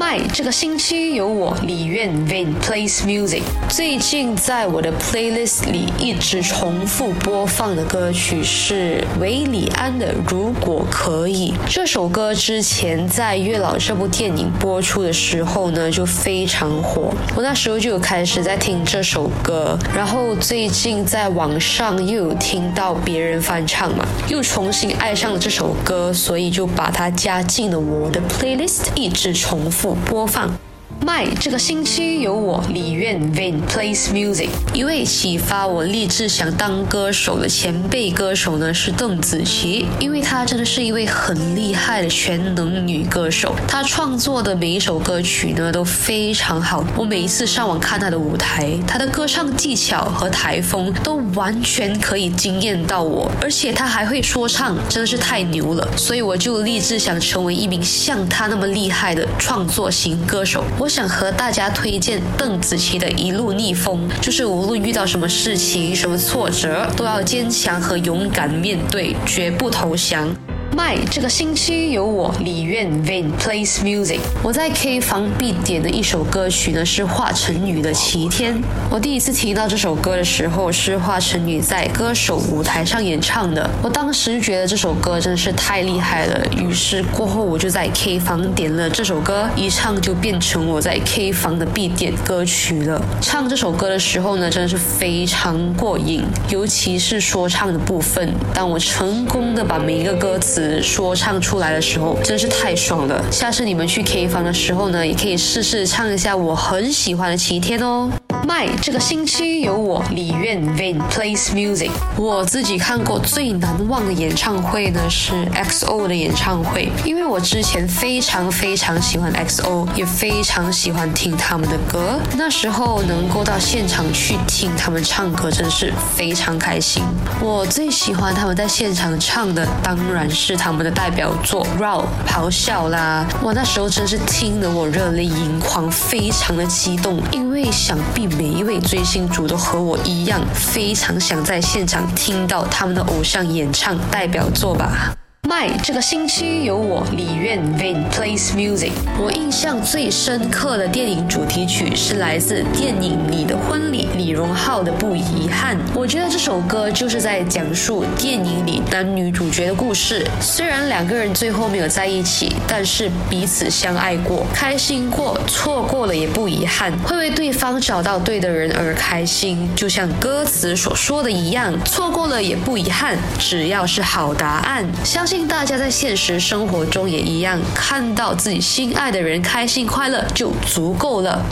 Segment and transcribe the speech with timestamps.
[0.00, 3.42] 麦，这个星期有我李苑 Vain plays music。
[3.68, 11.52] 最近在我的 playlist 里一直重复播放的歌曲是韦礼安的《如果可以》。
[11.68, 17.12] 这首歌之前在《月老》这部电影播出的时候呢，就非常火。
[17.36, 29.89] 我那时候就有开始在听这首歌，然后最近在网上又有听到别人翻唱嘛，又重新爱上了这首歌，所以就把它加进了我的 playlist，一直重复。
[30.06, 30.69] 播放。
[30.98, 34.48] 麦，这个星期有我李苑 Vain plays music。
[34.74, 43.54] 一位启发我立志想当歌手的前辈歌手呢是邓紫棋，因为她真的是一位很厉害的全能女歌手。
[43.66, 55.88] 她创作的每一首歌曲呢都非常好，我每一次上网看她的舞台，她的歌唱技巧和台风都完全可以惊艳到我，而且她还会说唱，真的是太牛了。
[55.96, 60.62] 所以我就立志想成为一名像她那么厉害的创作型歌手。
[60.80, 60.90] 我。
[60.90, 70.28] 想和大家推荐邓紫棋的一路逆风，就是无论遇到什么事情、什么挫折，都要坚强和勇敢面对，绝不投降。
[70.76, 74.20] 麦，这个星期有我李苑 Vain plays music。
[74.40, 78.54] 我在 K 房必点的一首歌曲呢是华晨宇的《齐天》。
[78.88, 83.68] 我第一次听到这首歌的时候是华晨宇在歌手舞台上演唱的。
[83.82, 93.00] 我当时觉得这首歌真的是太厉害了，于是过后我就在 K 房点了这首歌，一唱就变成我在 K 房的必点歌曲了。
[93.20, 98.32] 唱这首歌的时候呢，真的是非常过瘾，尤其是说唱的部分。
[98.54, 100.59] 当我成功的把每一个歌词。
[100.82, 103.22] 说唱出来的时候真是太爽了！
[103.30, 108.10] 下次你们去 K 房的时候呢，也可以试试唱一下我很喜欢的《齐天》哦。
[108.46, 111.90] 麦，这个星期有我李苑 Vain plays music。
[112.16, 122.18] 我自己看过最难忘的演唱会呢是 XO 的演唱会，因为我之前非常非常喜欢 XO，也非常喜欢听他们的歌。
[122.36, 127.02] 那时候能够到现场去听他们唱歌，真是非常开心。
[127.40, 133.26] 我最喜欢他们在现场唱的，当然是他们的代表作《Raw》咆哮啦！
[133.42, 138.29] 哇，那时候真是听得我热泪盈眶，非常的激动，因为想必。
[138.36, 145.14] 每一位追星族都和我一样，非常想在现场听到他们的偶像演唱代表作吧。
[145.50, 148.92] 麦，这个星期有我李苑 Vin plays music。
[149.18, 155.76] 我印象最深刻的电影主题曲是来自电影《你的婚礼》，李荣浩的《不遗憾》。
[155.92, 160.24] 我觉得这首歌就是在讲述电影里男女主角的故事。
[160.40, 169.68] 虽然两个人最后没有在一起，但是彼此相爱过，开心过，错过了也不遗憾，会为对方找到对的人而开心。
[169.74, 181.42] 就像歌词所说的一样，错过了也不遗憾，只要是好答案，相信大家在现实生活中也一样，看到自己心爱的人开心快乐就足够了。